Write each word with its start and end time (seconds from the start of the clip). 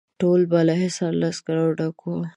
ټول 0.19 0.41
بالاحصار 0.51 1.13
له 1.21 1.27
عسکرو 1.31 1.67
ډک 1.77 1.97
وو. 2.03 2.17